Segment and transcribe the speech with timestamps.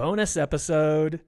[0.00, 1.20] bonus episode.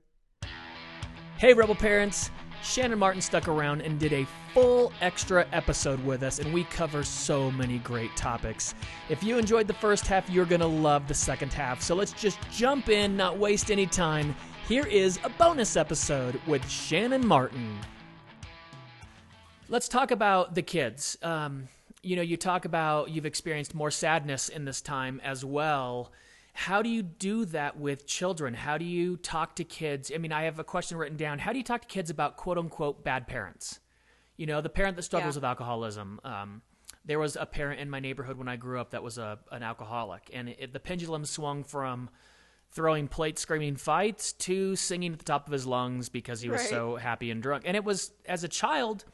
[1.37, 2.31] Hey, Rebel Parents.
[2.63, 7.05] Shannon Martin stuck around and did a full extra episode with us, and we cover
[7.05, 8.75] so many great topics.
[9.11, 11.83] If you enjoyed the first half, you're going to love the second half.
[11.83, 14.35] So let's just jump in, not waste any time.
[14.67, 17.79] Here is a bonus episode with Shannon Martin.
[19.69, 21.19] Let's talk about the kids.
[21.21, 21.69] Um,
[22.03, 26.11] you know, you talk about you've experienced more sadness in this time as well.
[26.55, 28.55] How do you do that with children?
[28.55, 30.13] How do you talk to kids?
[30.15, 31.39] I mean, I have a question written down.
[31.39, 33.81] How do you talk to kids about quote unquote bad parents?
[34.37, 35.39] You know, the parent that struggles Yeah.
[35.39, 36.21] with alcoholism.
[36.25, 36.63] Um,
[37.05, 39.63] there was a parent in my neighborhood when I grew up that was a an
[39.63, 42.11] alcoholic, and it, the pendulum swung from
[42.71, 46.61] throwing plates, screaming fights, to singing at the top of his lungs because he was
[46.61, 46.71] Right.
[46.71, 47.65] so happy and drunk.
[47.67, 49.05] And it was as a child,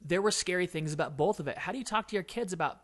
[0.00, 1.58] there were scary things about both of it.
[1.58, 2.80] How do you talk to your kids about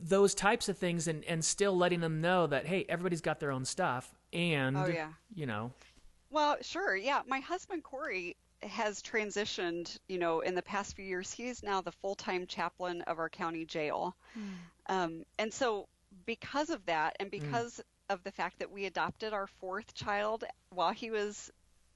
[0.00, 3.50] those types of things and, and still letting them know that hey, everybody's got their
[3.52, 5.08] own stuff and Oh, yeah.
[5.34, 5.72] you know
[6.30, 6.96] Well, sure.
[6.96, 7.22] Yeah.
[7.26, 11.32] My husband, Corey, has transitioned, you know, in the past few years.
[11.32, 14.16] He is now the full time chaplain of our county jail.
[14.86, 15.88] Um, and so,
[16.26, 20.92] because of that, and because of the fact that we adopted our fourth child while
[20.92, 21.50] he was,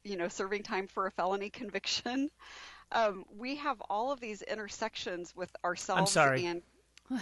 [0.04, 2.30] you know, serving time for a felony conviction,
[2.92, 6.46] um, we have all of these intersections with ourselves sorry.
[6.46, 6.62] and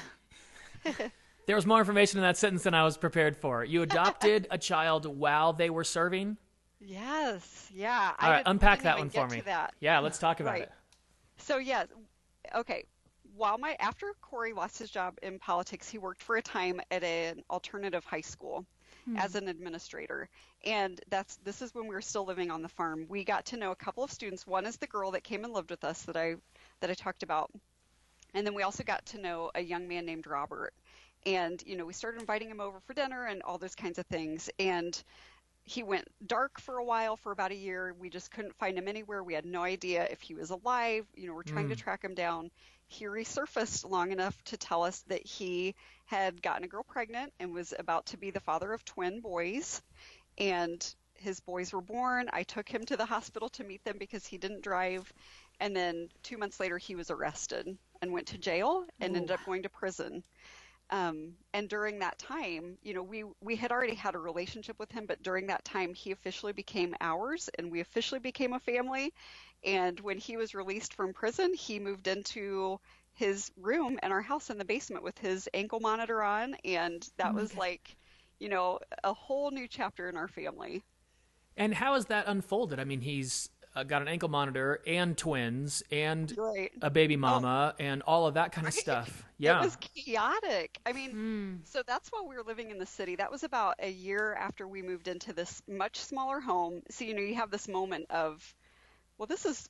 [1.46, 3.64] there was more information in that sentence than I was prepared for.
[3.64, 6.36] You adopted a child while they were serving.
[6.80, 8.12] yes, yeah.
[8.20, 9.42] All right, unpack that one for me.
[9.80, 10.62] Yeah, let's talk about Right.
[10.62, 10.72] it.
[11.38, 11.88] So yes,
[12.54, 12.84] okay.
[13.36, 17.02] While my after Corey lost his job in politics, he worked for a time at
[17.02, 18.64] an alternative high school
[19.04, 19.16] hmm.
[19.16, 20.28] as an administrator.
[20.64, 23.06] And that's this is when we were still living on the farm.
[23.08, 24.46] We got to know a couple of students.
[24.46, 26.36] One is the girl that came and lived with us that I
[26.80, 27.50] that I talked about.
[28.34, 30.74] And then we also got to know a young man named Robert.
[31.24, 34.06] And you know, we started inviting him over for dinner and all those kinds of
[34.06, 34.50] things.
[34.58, 35.00] And
[35.64, 37.94] he went dark for a while for about a year.
[37.98, 39.22] We just couldn't find him anywhere.
[39.22, 41.06] We had no idea if he was alive.
[41.14, 41.78] You know, we're trying to mm.
[41.78, 42.50] track him down.
[42.86, 47.32] Here he resurfaced long enough to tell us that he had gotten a girl pregnant
[47.40, 49.80] and was about to be the father of twin boys.
[50.36, 52.28] And his boys were born.
[52.30, 55.10] I took him to the hospital to meet them because he didn't drive.
[55.60, 59.44] And then two months later, he was arrested and went to jail and ended up
[59.44, 60.22] going to prison.
[60.90, 64.92] Um, and during that time, you know, we we had already had a relationship with
[64.92, 69.12] him, but during that time, he officially became ours, and we officially became a family.
[69.64, 72.78] And when he was released from prison, he moved into
[73.14, 77.34] his room in our house in the basement with his ankle monitor on, and that
[77.34, 77.96] was like,
[78.38, 80.82] you know, a whole new chapter in our family.
[81.56, 82.78] And how has that unfolded?
[82.78, 86.70] I mean, he's uh, got an ankle monitor and twins and Right.
[86.82, 89.24] a baby mama and all of that kind of stuff.
[89.36, 89.60] Yeah.
[89.60, 90.78] It was chaotic.
[90.86, 93.16] I mean, so that's while we were living in the city.
[93.16, 96.82] That was about a year after we moved into this much smaller home.
[96.88, 98.54] So, you know, you have this moment of,
[99.18, 99.68] well, this is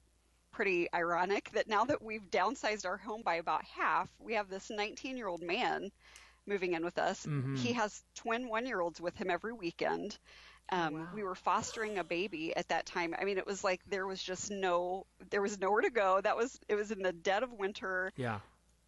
[0.52, 4.70] pretty ironic that now that we've downsized our home by about half, we have this
[4.70, 5.90] 19 year old man
[6.46, 7.26] moving in with us.
[7.56, 10.18] He has twin one year olds with him every weekend.
[10.70, 13.14] Um, We were fostering a baby at that time.
[13.18, 16.20] I mean, it was like there was just no, there was nowhere to go.
[16.22, 18.40] That was, it was in the dead of winter yeah.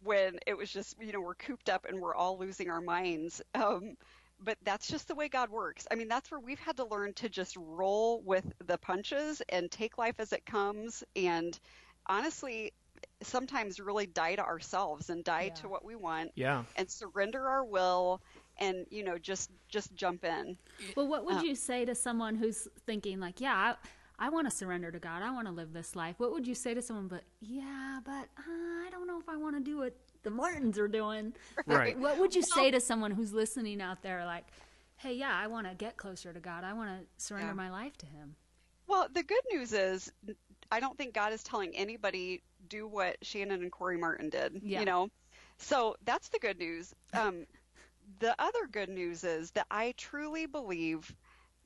[0.03, 3.41] when it was just you know we're cooped up and we're all losing our minds
[3.55, 3.95] um,
[4.43, 7.13] but that's just the way god works i mean that's where we've had to learn
[7.13, 11.59] to just roll with the punches and take life as it comes and
[12.05, 12.71] honestly
[13.21, 16.63] sometimes really die to ourselves and die to what we want Yeah.
[16.75, 18.21] and surrender our will
[18.59, 20.57] and you know just just jump in
[20.95, 23.53] Well, what would you say to someone who's thinking like, yeah,
[24.19, 25.21] I, I want to surrender to God.
[25.21, 26.15] I want to live this life.
[26.17, 27.07] What would you say to someone?
[27.07, 30.79] But yeah, but uh, I don't know if I want to do what the Martins
[30.79, 31.33] are doing.
[31.67, 31.97] Right.
[31.97, 34.45] What would you say to someone who's listening out there, like,
[34.95, 36.63] hey, yeah, I want to get closer to God.
[36.63, 37.53] I want to surrender Yeah.
[37.55, 38.35] my life to Him.
[38.87, 40.11] Well, the good news is,
[40.71, 44.61] I don't think God is telling anybody do what Shannon and Corey Martin did.
[44.63, 44.79] Yeah.
[44.79, 45.09] You know,
[45.57, 46.93] so that's the good news.
[47.13, 47.45] Um,
[48.19, 51.13] the other good news is that I truly believe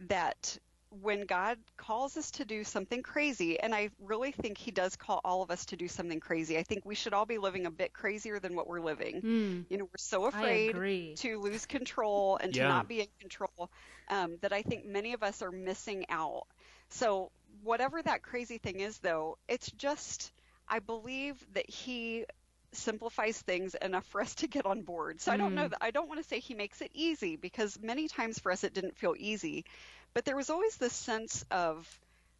[0.01, 0.57] that
[0.89, 5.21] when God calls us to do something crazy, and I really think He does call
[5.23, 6.57] all of us to do something crazy.
[6.57, 9.23] I think we should all be living a bit crazier than what we're living.
[9.69, 10.83] You know, we're so afraid
[11.17, 12.55] to lose control and Yeah.
[12.55, 13.69] to not be in control
[14.09, 16.43] um, that I think many of us are missing out.
[16.89, 20.31] So, whatever that crazy thing is, though, it's just,
[20.67, 22.25] I believe that he
[22.73, 25.21] simplifies things enough for us to get on board.
[25.21, 27.77] So, I don't know that, I don't want to say he makes it easy because
[27.81, 29.65] many times for us it didn't feel easy.
[30.13, 31.87] But there was always this sense of,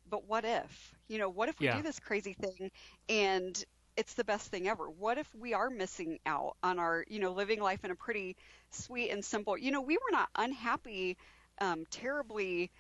[0.10, 0.94] but what if?
[1.08, 1.70] You know, what if we Yeah.
[1.70, 2.72] do this crazy thing
[3.10, 3.64] and
[3.98, 4.90] it's the best thing ever?
[4.90, 8.36] What if we are missing out on our, you know, living life in a pretty
[8.72, 11.18] sweet and simple, you know, we were not unhappy,
[11.60, 12.72] um, terribly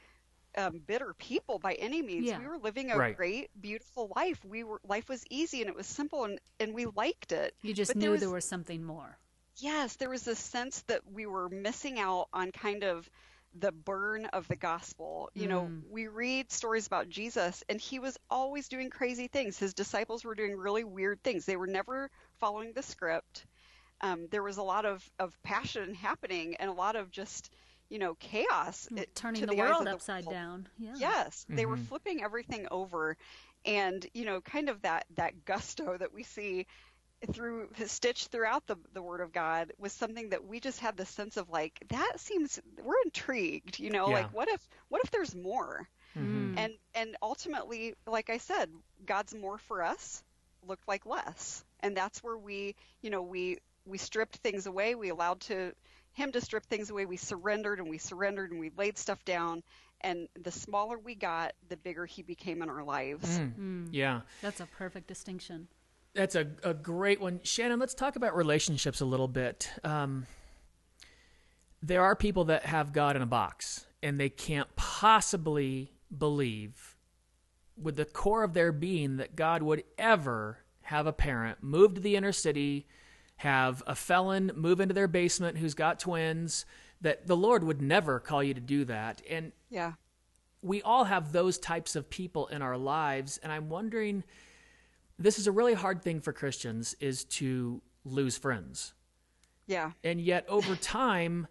[0.58, 2.28] um, bitter people by any means.
[2.28, 2.38] Yeah.
[2.38, 3.16] We were living a Right.
[3.16, 4.44] great, beautiful life.
[4.46, 7.56] We were life was easy and it was simple and, and we liked it.
[7.62, 9.18] You just But knew there was, there was something more.
[9.58, 13.10] yes, there was this sense that we were missing out on kind of
[13.54, 15.30] the burn of the gospel.
[15.34, 15.84] You know, Mm.
[15.90, 19.58] we read stories about Jesus and he was always doing crazy things.
[19.58, 21.46] His disciples were doing really weird things.
[21.46, 22.10] They were never
[22.40, 23.46] following the script.
[24.02, 27.52] Um, there was a lot of, of passion happening and a lot of just,
[27.92, 28.90] you know, chaos.
[28.92, 30.36] Mm, Turning to the, eyes world of upside world.
[30.36, 30.70] down.
[30.80, 30.96] Yeah.
[30.98, 31.88] Yes, they were Mhm.
[31.88, 33.18] flipping everything over,
[33.66, 36.68] and you know, kind of that that gusto that we see
[37.34, 40.98] through the stitched throughout the the Word of God was something that we just had
[40.98, 44.14] the sense of like that seems we're intrigued, you know, Yeah.
[44.14, 45.88] like what if what if there's more?
[46.18, 46.58] Mhm.
[46.58, 48.72] And and ultimately, like I said,
[49.06, 50.24] God's more for us
[50.66, 54.96] looked like less, and that's where we, you know, we we stripped things away.
[54.96, 55.74] We allowed to
[56.14, 57.06] him to strip things away.
[57.06, 59.64] We surrendered and we surrendered and we laid stuff down.
[60.02, 63.38] And the smaller we got, the bigger he became in our lives.
[63.40, 63.54] Mm.
[63.60, 64.22] Mm, Yeah.
[64.42, 65.68] that's a perfect distinction.
[66.14, 67.40] That's a, a great one.
[67.44, 69.70] Shannon, let's talk about relationships a little bit.
[69.84, 70.26] Um,
[71.82, 76.96] there are people that have God in a box, and they can't possibly believe,
[77.82, 82.02] with the core of their being, that God would ever have a parent move to
[82.02, 82.88] the inner city,
[83.42, 86.66] have a felon move into their basement who's got twins,
[87.02, 89.22] that the Lord would never call you to do that.
[89.30, 89.94] And Yeah.
[90.62, 94.24] we all have those types of people in our lives and i'm wondering
[95.18, 98.94] this is a really hard thing for christians is to lose friends
[99.66, 99.94] Yeah.
[100.04, 101.48] and yet over time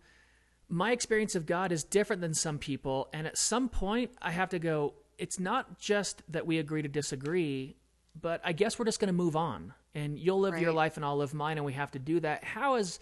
[0.69, 4.51] my experience of god is different than some people and at some point i have
[4.51, 7.75] to go it's not just that we agree to disagree
[8.21, 11.05] but i guess we're just going to move on and you'll live your life and
[11.05, 12.99] i'll live mine and we have to do that how is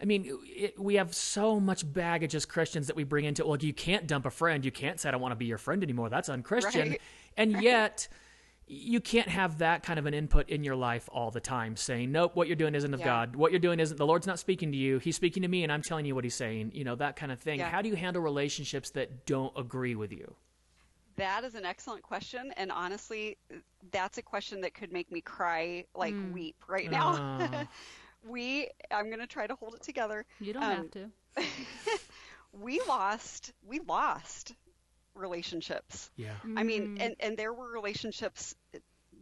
[0.00, 3.46] I mean, it, we have so much baggage as Christians that we bring into.
[3.46, 4.64] Well, you can't dump a friend.
[4.64, 6.08] You can't say I don't want to be your friend anymore.
[6.08, 6.90] That's unchristian.
[6.90, 7.00] Right.
[7.36, 8.08] And yet,
[8.66, 12.10] you can't have that kind of an input in your life all the time, saying,
[12.10, 13.06] "Nope, what you're doing isn't of Yeah.
[13.06, 13.36] God.
[13.36, 13.96] What you're doing isn't.
[13.96, 14.98] The Lord's not speaking to you.
[14.98, 17.30] He's speaking to me, and I'm telling you what He's saying." You know that kind
[17.30, 17.60] of thing.
[17.60, 17.70] Yeah.
[17.70, 20.34] How do you handle relationships that don't agree with you?
[21.16, 22.52] That is an excellent question.
[22.56, 23.36] And honestly,
[23.90, 26.32] that's a question that could make me cry, like Mm.
[26.32, 27.18] weep right now.
[27.40, 27.66] Oh.
[28.22, 30.24] we, I'm going to try to hold it together.
[30.38, 31.10] You don't Um, have to.
[32.52, 34.54] We lost, we lost
[35.14, 36.10] relationships.
[36.16, 36.36] yeah.
[36.56, 36.96] I mean, Mm.
[37.00, 38.54] and, and there were relationships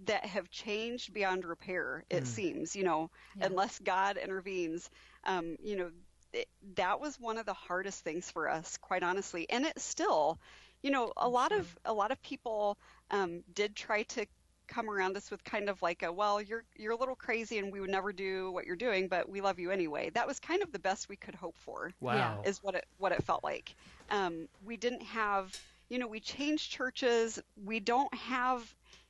[0.06, 2.26] that have changed beyond repair, it Mm.
[2.26, 3.46] seems, you know, Yeah.
[3.46, 4.90] unless God intervenes.
[5.24, 5.90] Um, you know,
[6.32, 9.48] it, that was one of the hardest things for us, quite honestly.
[9.50, 10.38] And it still,
[10.82, 12.78] you know, a I'm lot of a lot of people
[13.10, 14.26] um, did try to
[14.68, 17.72] come around us with kind of like a, well, you're you're a little crazy, and
[17.72, 20.10] we would never do what you're doing, but we love you anyway.
[20.10, 22.44] That was kind of the best we could hope for Wow.
[22.44, 23.74] is what it what it felt like.
[24.10, 25.56] Um, we didn't have,
[25.88, 27.38] you know, we changed churches.
[27.56, 28.62] We don't have,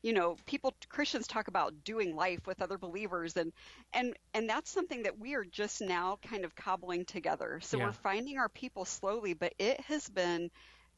[0.02, 3.52] you know, people Christians talk about doing life with other believers, and
[3.92, 7.60] and and that's something that we are just now kind of cobbling together.
[7.62, 7.80] So Yeah.
[7.80, 10.50] we're finding our people slowly, but it has been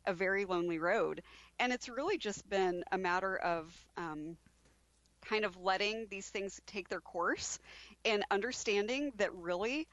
[0.07, 1.23] a very lonely road,
[1.59, 3.75] and it's really just been a matter of.
[3.97, 4.37] Um,
[5.27, 7.59] kind of letting these things take their course
[8.05, 9.87] and understanding that really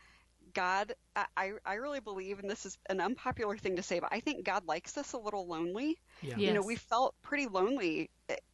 [0.53, 4.09] God, I- I, I really believe, and this is an unpopular thing to say, but
[4.11, 5.97] I think God likes us a little lonely.
[6.21, 6.35] Yeah.
[6.35, 6.47] Yeah.
[6.47, 8.09] You know, we felt pretty lonely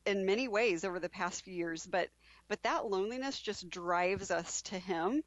[0.06, 2.10] in many ways over the past few years, but
[2.48, 5.24] but that loneliness just drives us to Him.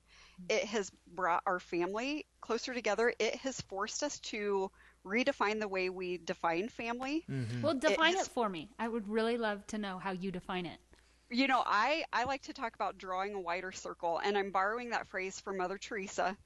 [0.48, 3.12] It has brought our family closer together.
[3.18, 4.70] It has forced us to
[5.08, 7.24] redefine the way we define family.
[7.28, 7.62] Mhm.
[7.62, 8.70] Well, define it, has- for me.
[8.78, 10.78] I would really love to know how you define it.
[11.30, 14.90] You know, I, I like to talk about drawing a wider circle, and I'm borrowing
[14.90, 16.36] that phrase from Mother Teresa.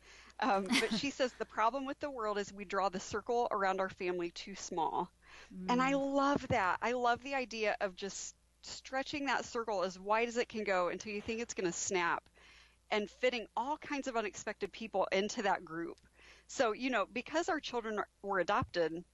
[0.41, 3.81] Um, but she says the problem with the world is we draw the circle around
[3.81, 5.11] our family too small.
[5.69, 6.79] And I love that.
[6.83, 10.89] I love the idea of just stretching that circle as wide as it can go
[10.89, 12.23] until you think it's going to snap
[12.91, 15.97] and fitting all kinds of unexpected people into that group.
[16.53, 19.05] So, you know, because our children were adopted,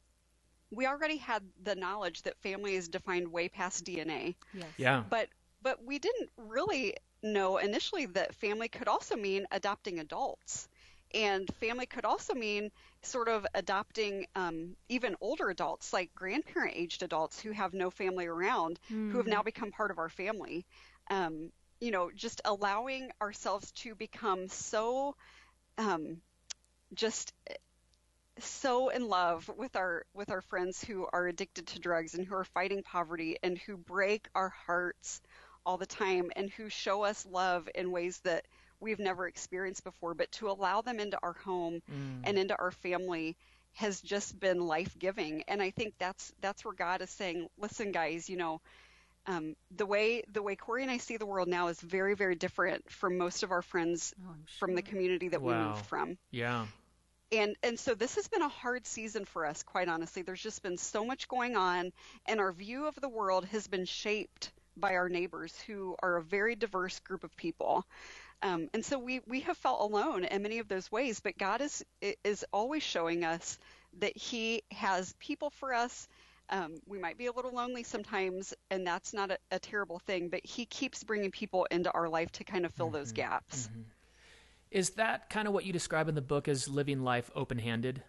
[0.71, 4.75] we already had the knowledge that family is defined way past DNA Yes.
[4.77, 5.05] yeah.
[5.11, 5.29] but
[5.63, 10.69] but we didn't really know initially that family could also mean adopting adults
[11.15, 12.71] and family could also mean
[13.03, 18.27] sort of adopting um, even older adults like grandparent aged adults who have no family
[18.27, 18.79] around
[19.09, 20.67] who have now become part of our family
[21.11, 25.15] um, you know just allowing ourselves to become so
[25.79, 26.21] um,
[26.95, 27.33] just
[28.41, 32.35] so in love with our with our friends who are addicted to drugs and who
[32.35, 35.21] are fighting poverty and who break our hearts
[35.67, 38.45] all the time and who show us love in ways that
[38.81, 42.21] we've never experienced before but to allow them into our home Mm.
[42.25, 43.37] and into our family
[43.75, 45.43] has just been life-giving.
[45.49, 48.61] And I think that's that's where God is saying, listen, guys, you know,
[49.29, 52.37] um, the way the way Corey and I see the world now is very very
[52.37, 56.19] different from most of our friends Oh, I'm from the community that we moved from.
[56.33, 56.67] Yeah.
[57.33, 60.23] And and so this has been a hard season for us, quite honestly.
[60.23, 61.93] There's just been so much going on,
[62.27, 66.23] and our view of the world has been shaped by our neighbors, who are a
[66.23, 67.85] very diverse group of people.
[68.43, 71.21] Um, and so we we have felt alone in many of those ways.
[71.21, 71.85] But God is
[72.25, 73.59] is always showing us
[73.99, 76.09] that He has people for us.
[76.51, 80.29] Um, we might be a little lonely sometimes, and that's not a, a terrible thing.
[80.29, 83.29] But He keeps bringing people into our life to kind of fill those mm-hmm.
[83.29, 83.69] gaps.
[83.69, 83.83] Mm-hmm.
[84.71, 88.03] Is that kind of what you describe in the book as living life open-handed?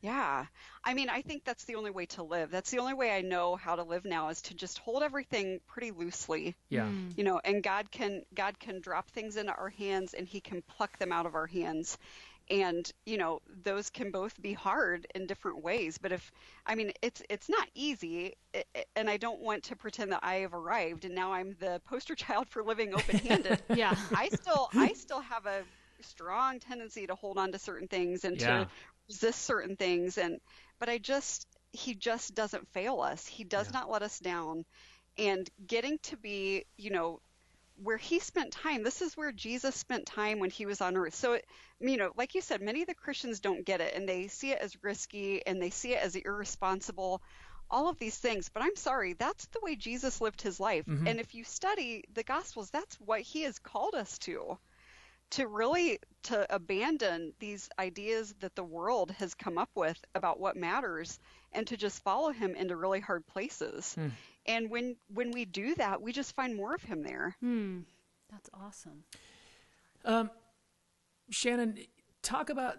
[0.00, 0.46] Yeah.
[0.84, 2.50] I mean, I think that's the only way to live.
[2.50, 5.60] That's the only way I know how to live now is to just hold everything
[5.66, 6.56] pretty loosely.
[6.68, 6.86] Yeah.
[6.86, 7.16] Mm.
[7.16, 10.62] You know, and God can God can drop things into our hands and he can
[10.62, 11.98] pluck them out of our hands.
[12.50, 16.30] And, you know, those can both be hard in different ways, but if
[16.64, 20.20] I mean, it's it's not easy i- i- and I don't want to pretend that
[20.22, 23.62] I have arrived and now I'm the poster child for living open-handed.
[23.68, 23.96] Yeah.
[24.12, 25.64] I still I still have a
[26.02, 28.64] strong tendency to hold on to certain things and Yeah.
[28.64, 28.68] to
[29.08, 30.38] resist certain things and
[30.78, 33.26] but I just he just doesn't fail us.
[33.26, 33.72] He does Yeah.
[33.72, 34.64] not let us down.
[35.18, 37.20] And getting to be, you know,
[37.82, 38.82] where he spent time.
[38.82, 41.14] This is where Jesus spent time when he was on earth.
[41.14, 41.46] So, it,
[41.80, 44.52] you know, like you said, many of the Christians don't get it and they see
[44.52, 47.20] it as risky and they see it as irresponsible,
[47.70, 48.48] all of these things.
[48.48, 50.86] But I'm sorry, that's the way Jesus lived his life.
[50.86, 51.08] Mhm.
[51.08, 54.58] And if you study the Gospels, that's what he has called us to.
[55.30, 60.56] To really to abandon these ideas that the world has come up with about what
[60.56, 61.18] matters
[61.52, 63.94] and to just follow him into really hard places.
[63.94, 64.08] Hmm.
[64.48, 67.36] And when when we do that, we just find more of him there.
[67.40, 67.80] Hmm.
[68.30, 69.04] That's awesome.
[70.04, 70.30] Um,
[71.30, 71.78] Shannon,
[72.22, 72.76] talk about.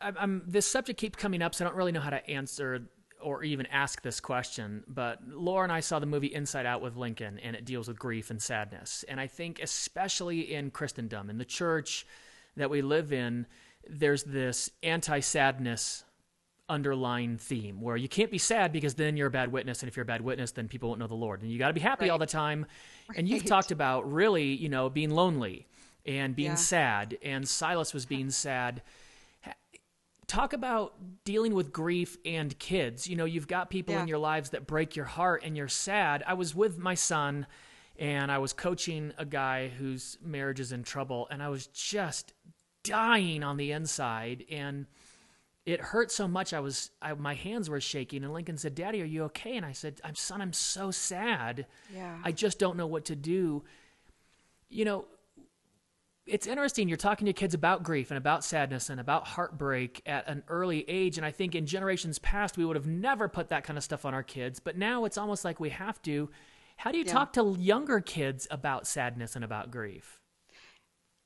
[0.00, 2.88] I'm, I'm this subject keeps coming up, so I don't really know how to answer
[3.20, 4.84] or even ask this question.
[4.86, 7.98] But Laura and I saw the movie Inside Out with Lincoln, and it deals with
[7.98, 9.04] grief and sadness.
[9.08, 12.06] And I think, especially in Christendom, in the church
[12.56, 13.46] that we live in,
[13.88, 16.04] there's this anti-sadness
[16.68, 19.96] underlying theme where you can't be sad because then you're a bad witness and if
[19.96, 21.42] you're a bad witness then people won't know the lord.
[21.42, 22.66] And you got to be happy all the time.
[23.16, 25.66] And you've talked about really you know being lonely
[26.06, 26.54] and being Yeah.
[26.56, 28.82] sad and silas was being sad.
[30.26, 30.94] Talk about
[31.24, 33.08] dealing with grief and kids.
[33.08, 36.22] You know you've got people in your lives that break your heart and you're sad.
[36.26, 37.46] I was with my son
[38.00, 42.32] and i was coaching a guy whose marriage is in trouble and i was just
[42.84, 44.86] dying on the inside and
[45.68, 49.02] it hurt so much i was I, my hands were shaking and lincoln said daddy
[49.02, 49.56] are you okay?
[49.56, 51.66] And i said i'm son i'm so sad.
[51.94, 52.18] Yeah.
[52.24, 53.64] i just don't know what to do.
[54.70, 55.04] You know
[56.26, 60.28] it's interesting you're talking to kids about grief and about sadness and about heartbreak at
[60.28, 63.64] an early age and i think in generations past we would have never put that
[63.64, 66.28] kind of stuff on our kids but now it's almost like we have to.
[66.76, 67.12] How do you Yeah.
[67.12, 70.20] talk to younger kids about sadness and about grief?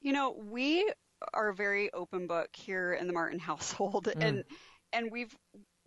[0.00, 0.90] You know, we
[1.34, 4.24] are a very open book here in the Martin household, mm.
[4.24, 4.44] and
[4.92, 5.34] and we've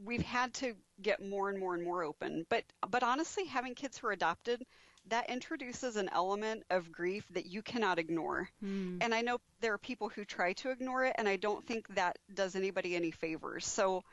[0.03, 2.45] we've had to get more and more and more open.
[2.49, 4.63] But but honestly, having kids who are adopted,
[5.07, 8.49] that introduces an element of grief that you cannot ignore.
[8.63, 8.97] Mm.
[9.01, 11.87] And I know there are people who try to ignore it, and I don't think
[11.95, 13.65] that does anybody any favors.
[13.65, 14.03] So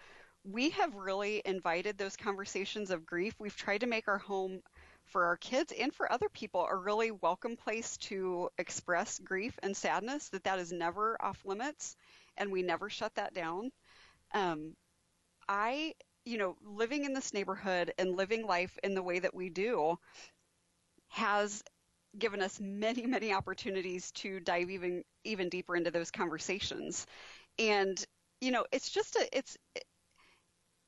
[0.44, 3.34] we have really invited those conversations of grief.
[3.38, 4.60] We've tried to make our home
[5.06, 9.76] for our kids and for other people a really welcome place to express grief and
[9.76, 11.96] sadness that that is never off limits
[12.36, 13.70] and we never shut that down.
[14.34, 14.74] Um,
[15.48, 15.94] i
[16.24, 19.98] you know living in this neighborhood and living life in the way that we do
[21.08, 21.62] has
[22.18, 27.06] given us many many opportunities to dive even even deeper into those conversations.
[27.58, 28.02] And
[28.40, 29.84] you know it's just a it's it,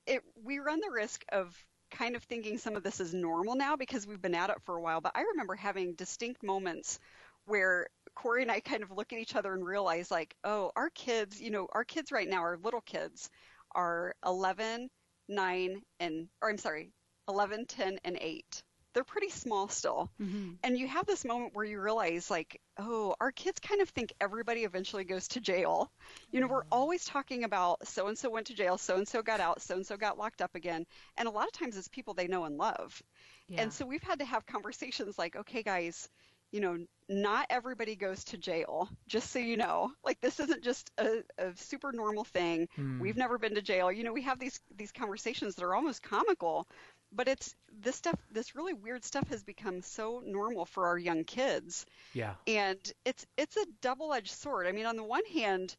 [0.06, 1.54] it we run the risk of
[1.94, 4.76] kind of thinking some of this is normal now because we've been at it for
[4.76, 6.98] a while but i remember having distinct moments
[7.46, 10.90] where corey and i kind of look at each other and realize like oh our
[10.90, 13.30] kids you know our kids right now our little kids
[13.74, 14.88] are 11
[15.28, 16.90] 9 and or i'm sorry
[17.28, 18.62] 11 10 and 8
[18.94, 20.10] they're pretty small still.
[20.20, 20.52] Mm-hmm.
[20.62, 24.12] and you have this moment where you realize like oh our kids kind of think
[24.20, 25.90] everybody eventually goes to jail.
[26.30, 29.22] You know we're always talking about so and so went to jail so and so
[29.22, 30.86] got out so and so got locked up again.
[31.16, 33.02] And a lot of times it's people they know and love.
[33.48, 33.62] Yeah.
[33.62, 36.08] and so we've had to have conversations like okay guys
[36.50, 39.90] you know not everybody goes to jail just so you know.
[40.04, 42.68] Like this isn't just a, a super normal thing.
[42.76, 43.00] Hmm.
[43.00, 43.90] we've never been to jail.
[43.90, 46.66] You know we have these these conversations that are almost comical
[47.14, 51.25] but it's this stuff this really weird stuff has become so normal for our young
[51.25, 55.76] kids yeah and it's it's a double-edged sword i mean on the one hand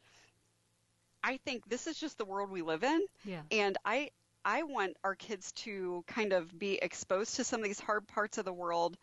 [1.24, 3.02] I think this is just the world we live in.
[3.24, 3.42] Yeah.
[3.52, 4.12] And I
[4.44, 8.38] I want our kids to kind of be exposed to some of these hard parts
[8.38, 8.98] of the world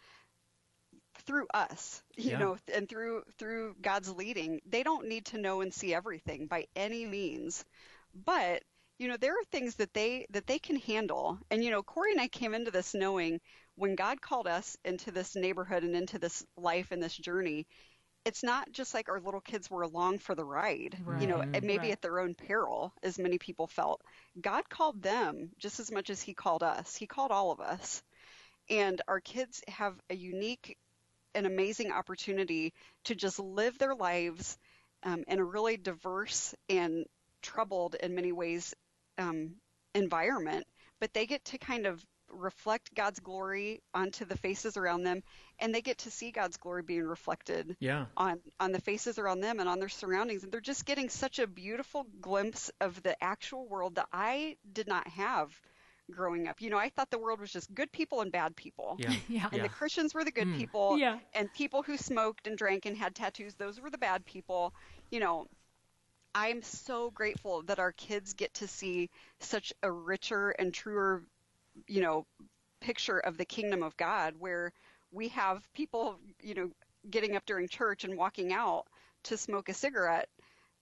[1.26, 2.38] through us, you Yeah.
[2.38, 4.60] know, and through through God's leading.
[4.66, 7.64] They don't need to know and see everything by any means.
[8.14, 8.62] But,
[9.02, 11.38] you know, there are things that they that they can handle.
[11.50, 13.40] And you know, Corey and I came into this knowing
[13.76, 17.66] when God called us into this neighborhood and into this life and this journey,
[18.24, 21.64] it's not just like our little kids were along for the ride, you know, and
[21.64, 21.92] maybe Right.
[21.92, 24.02] at their own peril, as many people felt.
[24.40, 26.96] God called them just as much as He called us.
[26.96, 28.02] He called all of us.
[28.70, 30.76] And our kids have a unique
[31.34, 32.72] and amazing opportunity
[33.04, 34.58] to just live their lives
[35.04, 37.06] um, in a really diverse and
[37.42, 38.74] troubled, in many ways,
[39.18, 39.54] um,
[39.94, 40.66] environment,
[41.00, 45.22] but they get to kind of reflect God's glory onto the faces around them,
[45.58, 48.06] and they get to see God's glory being reflected Yeah.
[48.16, 51.38] on on the faces around them and on their surroundings and they're just getting such
[51.38, 55.50] a beautiful glimpse of the actual world that I did not have
[56.10, 56.60] growing up.
[56.60, 58.98] You know, I thought the world was just good people and bad people.
[58.98, 59.14] Yeah.
[59.28, 59.48] Yeah.
[59.52, 59.64] And Yeah.
[59.64, 60.52] the Christians were the good Mm.
[60.52, 61.18] people Yeah.
[61.34, 64.72] and people who smoked and drank and had tattoos, those were the bad people.
[65.10, 65.46] You know,
[66.34, 69.10] I'm so grateful that our kids get to see
[69.40, 71.22] such a richer and truer,
[71.86, 72.26] you know,
[72.80, 74.72] picture of the kingdom of God where
[75.10, 76.70] we have people, you know,
[77.10, 78.86] getting up during church and walking out
[79.24, 80.28] to smoke a cigarette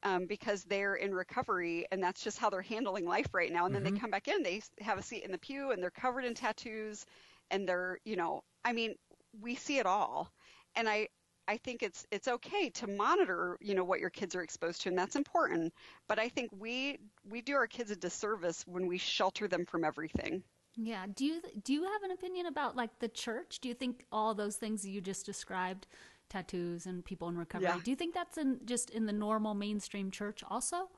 [0.03, 3.67] um, because they're in recovery and that's just how they're handling life right now.
[3.67, 5.91] And then they come back in, they have a seat in the pew and they're
[5.91, 7.05] covered in tattoos
[7.51, 8.95] and they're, you know, I mean,
[9.41, 10.31] we see it all.
[10.75, 11.09] And I,
[11.51, 14.89] I think it's it's okay to monitor, you know, what your kids are exposed to,
[14.89, 15.75] and that's important.
[16.09, 19.83] But I think we we do our kids a disservice when we shelter them from
[19.85, 20.45] everything.
[20.77, 21.07] Yeah.
[21.13, 23.59] Do you do you have an opinion about like the church?
[23.61, 25.89] Do you think all those things you just described,
[26.29, 27.81] tattoos and people in recovery, Yeah.
[27.83, 30.89] do you think that's in just in the normal mainstream church also?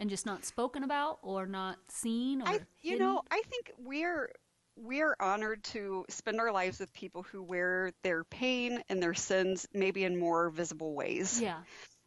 [0.00, 2.98] And just not spoken about or not seen or I, you hidden?
[3.06, 4.32] know, I think we're
[4.76, 9.66] we're honored to spend our lives with people who wear their pain and their sins
[9.72, 11.42] maybe in more visible ways.
[11.42, 11.60] Yeah.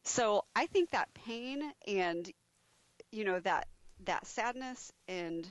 [0.06, 2.30] So I think that pain and
[3.12, 3.68] you know that
[4.06, 5.48] that sadness and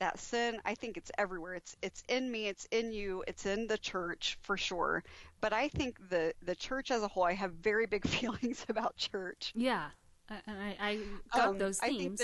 [0.00, 1.54] that sin, I think it's everywhere.
[1.54, 5.02] It's it's in me, it's in you, it's in the church for sure.
[5.40, 8.96] But I think the the church as a whole, I have very big feelings about
[8.96, 9.54] church.
[9.54, 9.90] Yeah.
[10.30, 10.98] I, I, I
[11.32, 12.20] got Um, those themes.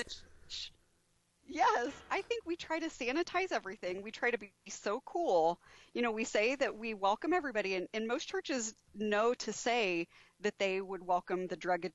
[1.55, 4.03] That ch- Yes, I think we try to sanitize everything.
[4.03, 5.61] We try to be so cool.
[5.95, 10.07] You know, we say that we welcome everybody, and, and most churches know to say
[10.41, 11.87] that they would welcome the drug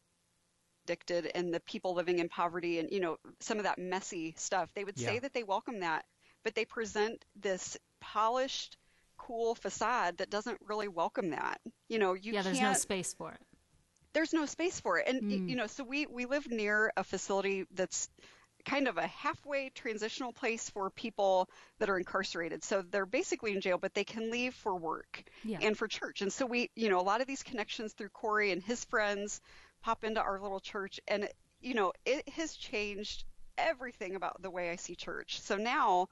[0.86, 4.72] addicted and the people living in poverty and, you know, some of that messy stuff.
[4.74, 6.06] They would say that they welcome that,
[6.44, 8.78] but they present this polished,
[9.18, 11.60] cool facade that doesn't really welcome that.
[11.90, 13.42] You know, you yeah, there's no can't space for it.
[14.14, 15.08] there's no space for it.
[15.08, 15.40] And Mm.
[15.46, 18.10] you know, so we we live near a facility that's
[18.66, 22.64] kind of a halfway transitional place for people that are incarcerated.
[22.64, 25.60] So they're basically in jail, but they can leave for work Yeah.
[25.62, 26.22] and for church.
[26.22, 29.42] And so we, you know, a lot of these connections through Corey and his friends
[29.82, 31.30] pop into our little church, and
[31.62, 33.26] you know, it has changed
[33.58, 35.42] everything about the way I see church.
[35.42, 36.10] So now.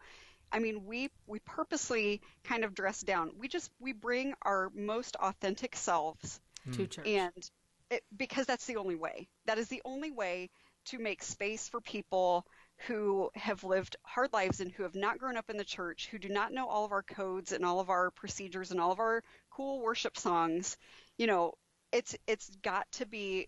[0.49, 3.31] I mean, we we purposely kind of dress down.
[3.37, 6.39] We just we bring our most authentic selves
[6.71, 6.85] to hmm.
[6.85, 7.05] church.
[7.05, 7.49] and
[7.89, 9.27] it, because that's the only way.
[9.45, 10.49] That is the only way
[10.87, 12.45] to make space for people
[12.87, 16.19] who have lived hard lives and who have not grown up in the church, who
[16.19, 18.99] do not know all of our codes and all of our procedures and all of
[18.99, 20.77] our cool worship songs.
[21.17, 21.53] You know,
[21.91, 23.47] it's it's got to be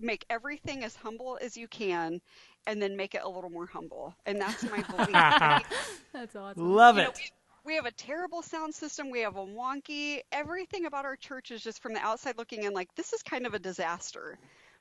[0.00, 2.20] make everything as humble as you can
[2.66, 4.14] and then make it a little more humble.
[4.26, 5.12] And that's my belief.
[6.12, 6.74] That's awesome.
[6.74, 7.20] Love you know, it.
[7.64, 9.10] we, we have a terrible sound system.
[9.10, 10.20] We have a wonky.
[10.32, 13.46] Everything about our church is just from the outside looking in like this is kind
[13.46, 14.38] of a disaster.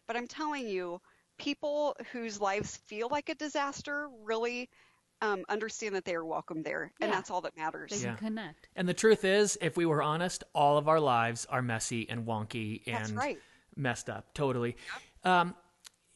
[0.07, 0.99] But I'm telling you,
[1.43, 4.69] people whose lives feel like a disaster really
[5.21, 7.15] um, understand that they are welcome there, and Yeah.
[7.15, 7.91] that's all that matters.
[7.91, 8.15] They Yeah.
[8.15, 8.67] connect.
[8.75, 12.25] And the truth is, if we were honest, all of our lives are messy and
[12.25, 13.41] wonky and right.
[13.75, 14.33] messed up.
[14.33, 14.75] Totally.
[15.23, 15.55] Um,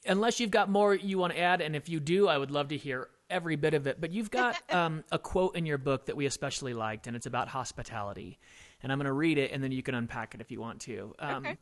[0.05, 2.69] unless you've got more you want to add, and if you do, I would love
[2.69, 3.99] to hear every bit of it.
[4.01, 7.25] But you've got um, a quote in your book that we especially liked, and it's
[7.25, 8.39] about hospitality.
[8.83, 10.81] And I'm going to read it, and then you can unpack it if you want
[10.81, 11.13] to.
[11.19, 11.57] Um, Okay.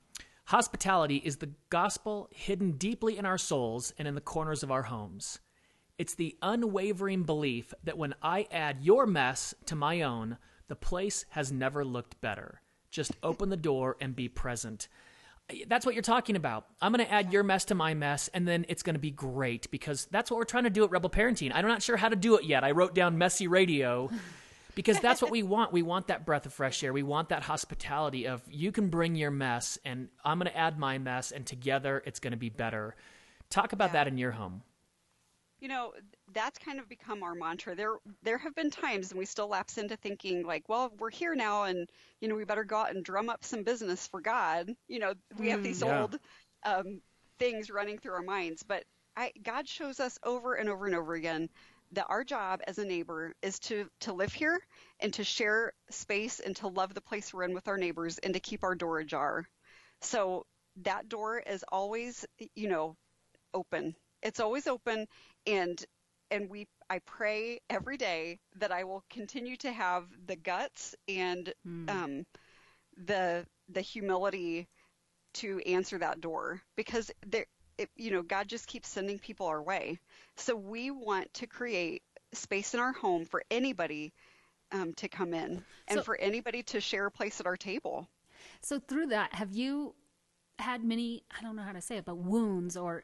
[0.50, 4.84] Hospitality is the gospel hidden deeply in our souls and in the corners of our
[4.84, 5.40] homes.
[5.98, 11.26] It's the unwavering belief that when I add your mess to my own, the place
[11.30, 12.62] has never looked better.
[12.92, 14.88] Just open the door and be present.
[15.68, 16.68] That's what you're talking about.
[16.80, 19.12] I'm going to add your mess to my mess, and then it's going to be
[19.12, 21.52] great because that's what we're trying to do at Rebel Parenting.
[21.56, 22.64] I'm not sure how to do it yet.
[22.64, 24.12] I wrote down messy radio
[24.76, 25.74] because that's what we want.
[25.74, 26.94] We want that breath of fresh air.
[26.94, 30.78] We want that hospitality of you can bring your mess, and I'm going to add
[30.80, 32.96] my mess, and together it's going to be better.
[33.50, 33.94] Talk about Yeah.
[33.94, 34.64] that in your home.
[35.60, 35.94] you know
[36.34, 39.78] that's kind of become our mantra there there have been times and we still lapse
[39.78, 41.90] into thinking like well we're here now and
[42.22, 45.14] you know we better go out and drum up some business for god you know
[45.40, 46.02] we have these yeah.
[46.02, 46.18] old
[46.64, 47.02] um,
[47.40, 48.84] things running through our minds but
[49.16, 51.50] I, god shows us over and over and over again
[51.96, 54.60] that our job as a neighbor is to to live here
[55.00, 58.34] and to share space and to love the place we're in with our neighbors and
[58.34, 59.46] to keep our door ajar.
[60.02, 60.46] So
[60.84, 62.96] that door is always you know
[63.54, 63.96] open.
[64.22, 65.08] It's always open
[65.48, 65.84] and
[66.32, 71.54] and we I pray every day that I will continue to have the guts and
[71.88, 72.26] um,
[72.98, 74.68] the the humility
[75.36, 77.46] to answer that door because there
[77.78, 80.00] it, you know God just keeps sending people our way.
[80.36, 84.14] So we want to create space in our home for anybody
[84.72, 88.10] um, to come in and So- for anybody to share a place at our table.
[88.62, 89.96] So through that, have you
[90.60, 93.04] had many, I don't know how to say it, but wounds or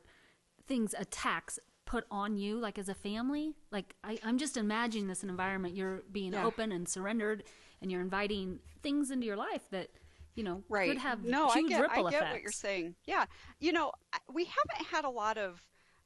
[0.67, 3.55] things, attacks put on you, like as a family?
[3.71, 6.45] Like, I, I'm just imagining this environment you're being Yeah.
[6.45, 7.43] open and surrendered
[7.81, 9.89] and you're inviting things into your life that,
[10.35, 10.89] you know, right.
[10.89, 12.31] could have no, huge I get, I get effects.
[12.33, 12.95] what you're saying.
[13.05, 13.25] Yeah,
[13.59, 13.91] you know,
[14.33, 15.63] we haven't had a lot of,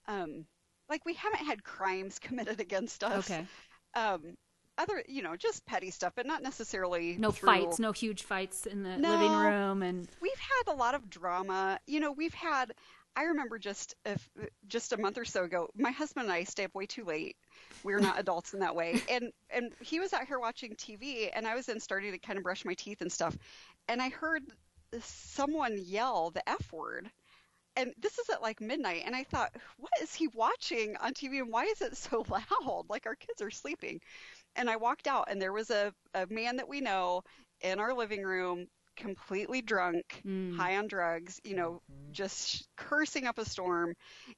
[0.07, 0.45] um,
[0.89, 3.29] like we haven't had crimes committed against us.
[3.29, 3.45] Okay.
[3.95, 4.35] Um,
[4.77, 8.65] other, you know, just petty stuff, but not necessarily No through- fights, no huge fights
[8.65, 9.11] in the No.
[9.11, 9.81] living room.
[9.83, 11.79] And We've had a lot of drama.
[11.87, 12.73] You know, we've had.
[13.17, 14.29] I remember just if,
[14.67, 17.37] just a month or so ago, my husband and I stay up way too late.
[17.85, 21.47] We're not adults in that way, and and he was out here watching TV, and
[21.47, 23.37] I was then starting to kind of brush my teeth and stuff,
[23.87, 24.43] and I heard
[25.01, 27.09] someone yell the f word.
[27.77, 31.39] And this is at like midnight, and I thought, what is he watching on TV,
[31.39, 32.85] and why is it so loud?
[32.89, 33.99] Like our kids are sleeping.
[34.55, 37.23] And I walked out, and there was a, a man that we know
[37.61, 40.55] in our living room, completely drunk, hmm.
[40.57, 43.93] high on drugs, you know, just cursing up a storm.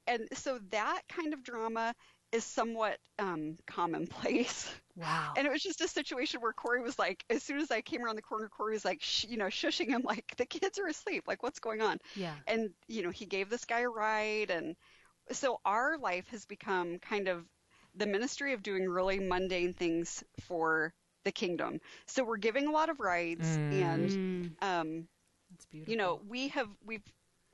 [0.08, 1.94] And so that kind of drama
[2.32, 4.70] is somewhat um, commonplace.
[4.96, 5.38] wow.
[5.38, 8.04] And it was just a situation where Corey was like, as soon as I came
[8.04, 10.88] around the corner, Corey was like, sh- you know, shushing him, like, the kids are
[10.88, 11.24] asleep.
[11.28, 12.00] Like, what's going on?
[12.16, 12.38] yeah.
[12.48, 14.76] and you know he gave this guy a ride and
[15.32, 17.44] so our life has become kind of
[17.96, 22.90] the ministry of doing really mundane things for the kingdom so we're giving a lot
[22.90, 25.08] of rides and Mm, um,
[25.50, 25.86] that's beautiful.
[25.86, 27.04] you know we have we've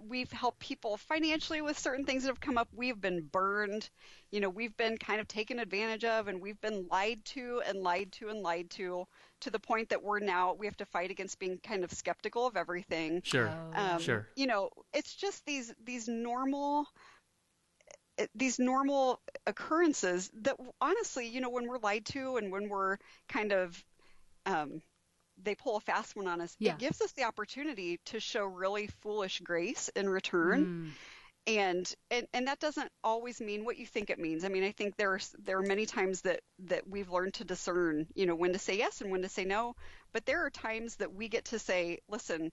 [0.08, 3.89] we've helped people financially with certain things that have come up we've been burned
[4.32, 7.80] you know we've been kind of taken advantage of and we've been lied to and
[7.82, 9.06] lied to and lied to
[9.42, 12.46] to the point that we're now we have to fight against being kind of skeptical
[12.46, 13.50] of everything Sure.
[13.76, 13.96] Oh.
[13.96, 14.28] um, Sure.
[14.36, 16.88] You know, it's just these these normal
[18.18, 22.98] eh, these normal occurrences that honestly, you know, when we're lied to and when we're
[23.28, 23.84] kind of
[24.46, 24.82] um,
[25.43, 26.73] they pull a fast one on us, Yeah.
[26.73, 30.65] it gives us the opportunity to show really foolish grace in return.
[30.65, 30.91] Mm,
[31.45, 34.45] And, and and that doesn't always mean what you think it means.
[34.45, 38.08] I mean, I think there's there are many times that that we've learned to discern,
[38.15, 39.75] you know, when to say yes and when to say no.
[40.13, 42.51] But there are times that we get to say, listen,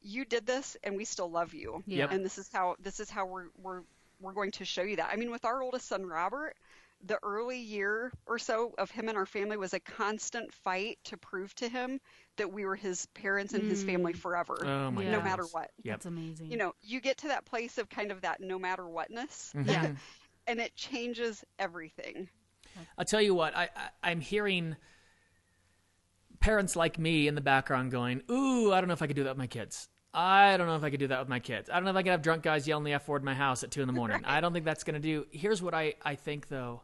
[0.00, 1.82] you did this, and we still love you.
[1.86, 1.98] Yeah.
[2.04, 2.12] Yep.
[2.12, 3.82] And this is how this is how we're we're
[4.20, 5.10] we're going to show you that.
[5.12, 6.54] I mean, with our oldest son Robert,
[7.04, 11.16] the early year or so of him and our family was a constant fight to
[11.16, 12.00] prove to him
[12.36, 14.16] that we were his parents and his family mm.
[14.16, 15.10] forever, Oh my Yeah.
[15.10, 15.24] no goodness.
[15.24, 15.94] matter what Yep.
[15.94, 16.50] That's amazing.
[16.50, 19.68] you know, you get to that place of kind of that no matter whatness, mm-hmm.
[19.68, 19.92] Yeah.
[20.46, 22.28] and it changes everything.
[22.98, 24.76] I'll tell you what, I, I I'm hearing
[26.40, 29.24] parents like me in the background going, "Ooh, I don't know if I could do
[29.24, 29.88] that with my kids.
[30.18, 31.68] I don't know if I could do that with my kids.
[31.68, 33.34] I don't know if I could have drunk guys yelling the f word in my
[33.34, 34.22] house at two in the morning.
[34.24, 36.82] I don't think that's going to do." Here's what I I think though,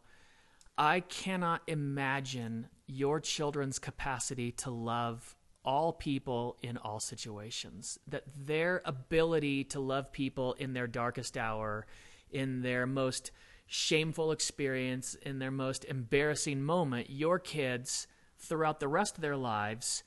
[0.77, 7.97] I cannot imagine your children's capacity to love all people in all situations.
[8.07, 11.87] That their ability to love people in their darkest hour,
[12.29, 13.31] in their most
[13.65, 18.05] shameful experience, in their most embarrassing moment, your kids
[18.37, 20.03] throughout the rest of their lives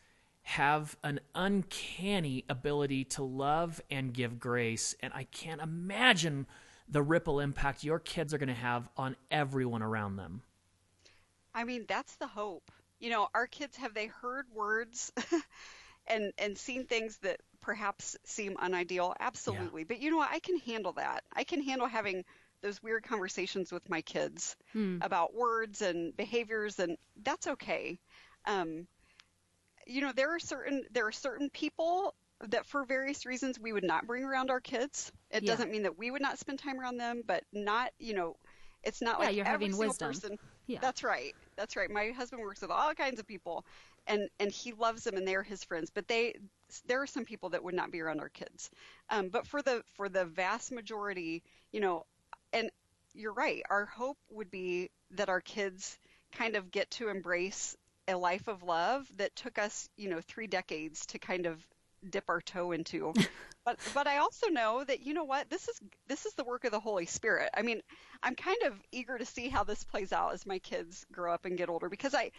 [0.47, 4.95] have an uncanny ability to love and give grace.
[5.01, 6.47] And I can't imagine
[6.89, 10.43] the ripple impact your kids are going to have on everyone around them.
[11.53, 12.71] I mean, that's the hope.
[13.01, 15.13] You know, our kids have they heard words
[16.07, 19.17] and and seen things that perhaps seem unideal?
[19.19, 19.83] Absolutely.
[19.83, 20.31] But you know what?
[20.31, 21.25] I can handle that.
[21.33, 22.25] I can handle having
[22.63, 24.55] those weird conversations with my kids
[25.03, 27.99] about words and behaviors and that's okay.
[28.45, 28.87] Um,
[29.87, 32.14] you know, there are certain there are certain people
[32.49, 35.12] that for various reasons we would not bring around our kids.
[35.31, 35.46] It Yeah.
[35.46, 38.37] doesn't mean that we would not spend time around them, but not, you know,
[38.83, 39.96] it's not Yeah, like you're every having single wisdom.
[39.96, 40.38] person.
[40.66, 40.81] Yeah.
[40.81, 41.35] That's right.
[41.57, 41.90] That's right.
[41.90, 43.64] My husband works with all kinds of people,
[44.07, 45.90] and and he loves them, and they're his friends.
[45.94, 46.35] But they,
[46.87, 48.70] there are some people that would not be around our kids.
[49.11, 52.05] Um, but for the for the vast majority, you know,
[52.53, 52.70] and
[53.14, 53.62] you're right.
[53.70, 55.99] Our hope would be that our kids
[56.33, 57.77] kind of get to embrace
[58.09, 61.64] a life of love that took us, you know, three decades to kind of
[62.11, 63.12] dip our toe into.
[63.64, 66.64] but but I also know that you know what this is this is the work
[66.64, 67.51] of the Holy Spirit.
[67.55, 67.81] I mean,
[68.23, 71.45] I'm kind of eager to see how this plays out as my kids grow up
[71.45, 72.31] and get older because I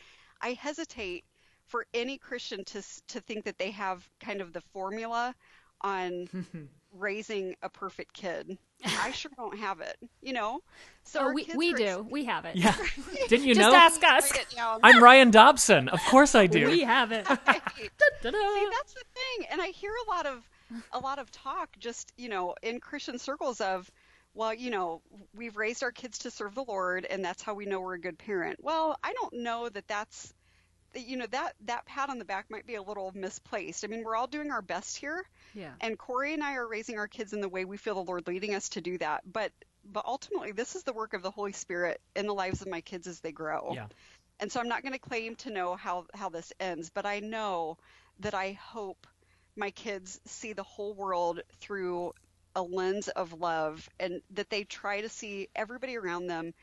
[0.41, 1.25] I hesitate
[1.65, 5.35] for any Christian to to think that they have kind of the formula
[5.81, 6.27] on
[6.93, 8.57] raising a perfect kid.
[8.85, 10.59] I sure don't have it, you know.
[11.03, 12.05] So oh, we we do.
[12.09, 12.55] We have it.
[12.55, 12.75] Yeah.
[13.27, 13.75] Didn't you Just know?
[13.75, 14.31] ask us.
[14.57, 15.89] I'm Ryan Dobson.
[15.89, 16.67] Of course I do.
[16.67, 17.27] We have it.
[17.47, 17.61] Right.
[18.21, 20.49] See, that's the thing, and I hear a lot of
[20.91, 23.89] a lot of talk, just you know, in Christian circles of,
[24.33, 25.01] well, you know,
[25.35, 27.99] we've raised our kids to serve the Lord, and that's how we know we're a
[27.99, 28.59] good parent.
[28.61, 30.33] Well, I don't know that that's,
[30.95, 33.83] you know, that that pat on the back might be a little misplaced.
[33.83, 35.23] I mean, we're all doing our best here,
[35.53, 35.73] Yeah.
[35.81, 38.27] and Corey and I are raising our kids in the way we feel the Lord
[38.27, 39.21] leading us to do that.
[39.31, 39.51] But
[39.85, 42.81] but ultimately, this is the work of the Holy Spirit in the lives of my
[42.81, 43.71] kids as they grow.
[43.73, 43.87] Yeah.
[44.39, 47.19] And so I'm not going to claim to know how how this ends, but I
[47.19, 47.77] know
[48.19, 49.07] that I hope
[49.55, 52.13] my kids see the whole world through
[52.55, 56.53] a lens of love and that they try to see everybody around them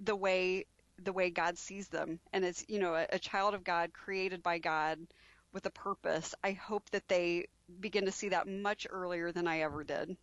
[0.00, 0.66] the way
[1.02, 4.42] the way God sees them and as you know a, a child of God created
[4.42, 4.98] by God
[5.52, 7.46] with a purpose I hope that they
[7.80, 10.16] begin to see that much earlier than I ever did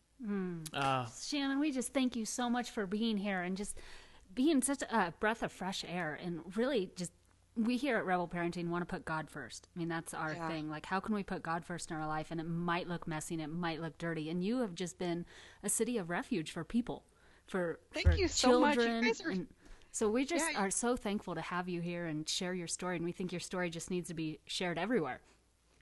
[0.73, 3.77] Uh, Shannon, we just thank you so much for being here and just
[4.36, 7.12] being such a breath of fresh air and really just
[7.57, 9.67] we here at Rebel Parenting want to put God first.
[9.75, 10.47] I mean, that's our Yeah.
[10.47, 10.69] thing.
[10.69, 12.27] Like, how can we put God first in our life?
[12.31, 14.29] And it might look messy and it might look dirty.
[14.29, 15.25] And you have just been
[15.62, 17.03] a city of refuge for people,
[17.47, 18.77] for, Thank for you so much.
[18.77, 19.47] You guys are- and
[19.91, 20.60] so we just Yeah.
[20.62, 22.95] are so thankful to have you here and share your story.
[22.95, 25.19] And we think your story just needs to be shared everywhere.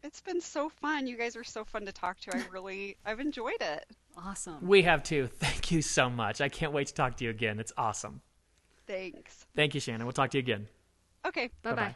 [0.01, 3.19] it's been so fun you guys are so fun to talk to I really I've
[3.19, 3.85] enjoyed it
[4.17, 4.65] Awesome.
[4.65, 5.27] we have too.
[5.27, 6.39] Thank you so much.
[6.41, 7.59] I can't wait to talk to you again.
[7.59, 8.21] It's awesome.
[8.87, 10.05] thanks Thank you, Shannon.
[10.05, 10.67] We'll talk to you again.
[11.25, 11.75] okay Bye bye.
[11.75, 11.95] Bye-bye.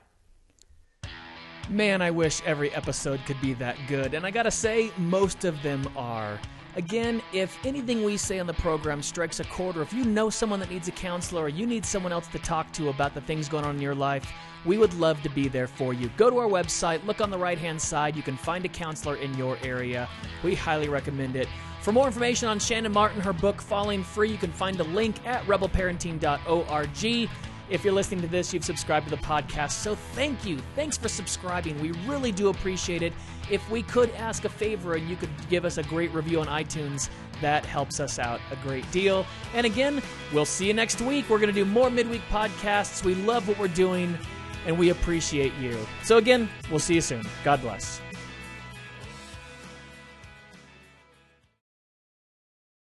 [1.69, 5.61] Man, I wish every episode could be that good, and I gotta say, most of
[5.63, 6.37] them are.
[6.75, 10.31] Again, if anything we say on the program strikes a chord, or if you know
[10.31, 13.21] someone that needs a counselor, or you need someone else to talk to about the
[13.21, 14.31] things going on in your life,
[14.65, 16.09] we would love to be there for you.
[16.17, 18.15] Go to our website, look on the right hand side.
[18.15, 20.09] You can find a counselor in your area.
[20.41, 21.47] We highly recommend it.
[21.81, 25.15] For more information on Shannon Martin, her book Falling Free, you can find a link
[25.27, 27.29] at rebelparenting.org.
[27.69, 30.59] If you're listening to this, you've subscribed to the podcast, so thank you.
[30.75, 31.79] Thanks for subscribing.
[31.81, 33.13] We really do appreciate it.
[33.49, 36.47] If we could ask a favor and you could give us a great review on
[36.47, 37.09] iTunes,
[37.41, 39.25] that helps us out a great deal.
[39.53, 40.01] And again,
[40.33, 41.29] we'll see you next week.
[41.29, 43.03] We're going to do more midweek podcasts.
[43.03, 44.17] We love what we're doing,
[44.65, 45.77] and we appreciate you.
[46.03, 47.25] So again, we'll see you soon.
[47.43, 48.02] God bless.